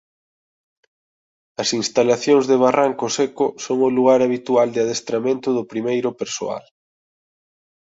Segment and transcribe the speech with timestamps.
[1.61, 6.65] As instalacións de Barranco Seco son o lugar habitual de adestramento do primeiro persoal.